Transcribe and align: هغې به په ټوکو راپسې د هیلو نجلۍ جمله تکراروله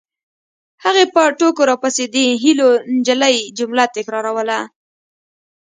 هغې 0.83 1.03
به 1.07 1.13
په 1.15 1.21
ټوکو 1.37 1.61
راپسې 1.71 2.03
د 2.13 2.15
هیلو 2.43 2.67
نجلۍ 2.95 3.37
جمله 3.57 3.83
تکراروله 3.95 4.59